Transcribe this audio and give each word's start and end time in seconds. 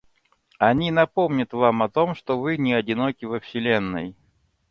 Они 0.57 0.89
напомнят 0.89 1.53
вам 1.53 1.83
о 1.83 1.87
том, 1.87 2.15
что 2.15 2.39
вы 2.39 2.57
не 2.57 2.73
одиноки 2.73 3.25
во 3.25 3.39
Вселенной. 3.39 4.15